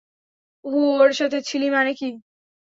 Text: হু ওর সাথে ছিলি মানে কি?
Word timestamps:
হু 0.65 0.71
ওর 0.95 1.11
সাথে 1.19 1.37
ছিলি 1.41 1.67
মানে 1.69 1.91
কি? 1.93 2.09